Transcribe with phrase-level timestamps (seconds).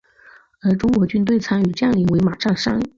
[0.63, 2.81] 而中国军队参与将领为马占山。